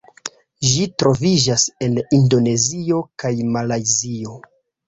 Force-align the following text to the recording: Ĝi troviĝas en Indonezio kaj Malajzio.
Ĝi 0.69 0.85
troviĝas 1.01 1.67
en 1.87 1.99
Indonezio 2.21 3.03
kaj 3.25 3.33
Malajzio. 3.59 4.39